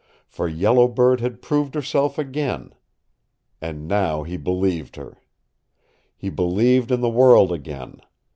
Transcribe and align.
For 0.25 0.47
Yellow 0.47 0.87
Bird 0.87 1.19
had 1.21 1.43
proved 1.43 1.75
herself 1.75 2.17
again. 2.17 2.73
And 3.61 3.87
now 3.87 4.23
he 4.23 4.35
believed 4.35 4.95
her. 4.95 5.21
He 6.17 6.31
believed 6.31 6.89
in 6.91 7.01
the 7.01 7.07
world 7.07 7.51
again. 7.51 8.01